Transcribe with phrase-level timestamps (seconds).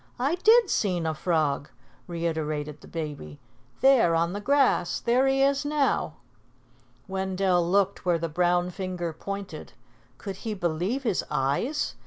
[0.17, 1.69] "I did seen a frog,"
[2.07, 3.39] reiterated the baby.
[3.81, 4.99] "There, on the grass.
[4.99, 6.15] There he is now."
[7.07, 9.73] Wendell looked where the brown finger pointed.
[10.17, 11.93] Could he believe his eyes?